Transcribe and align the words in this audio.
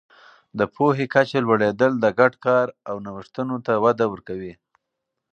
د 0.59 0.61
پوهې 0.75 1.05
کچه 1.13 1.39
لوړېدل 1.45 1.91
د 1.99 2.05
ګډ 2.19 2.33
کار 2.45 2.67
او 2.89 2.95
نوښتونو 3.05 3.55
ته 3.65 3.73
وده 3.83 4.05
ورکوي. 4.09 4.53